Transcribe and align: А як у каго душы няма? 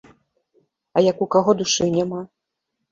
А 0.95 1.05
як 1.11 1.21
у 1.27 1.31
каго 1.37 1.57
душы 1.61 1.85
няма? 2.01 2.29